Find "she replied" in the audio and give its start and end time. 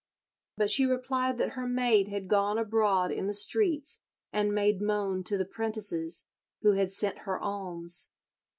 0.71-1.37